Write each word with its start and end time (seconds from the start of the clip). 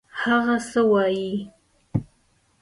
هغه 0.23 0.57
څه 0.69 0.81
وايي. 0.91 1.31